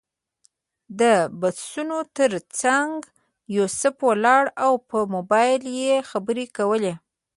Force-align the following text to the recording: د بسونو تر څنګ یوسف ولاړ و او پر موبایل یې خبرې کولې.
د 0.99 1.01
بسونو 1.39 1.97
تر 2.17 2.31
څنګ 2.61 2.95
یوسف 3.55 3.95
ولاړ 4.09 4.43
و 4.51 4.53
او 4.63 4.71
پر 4.89 5.03
موبایل 5.15 5.61
یې 5.81 5.95
خبرې 6.09 6.45
کولې. 6.57 6.93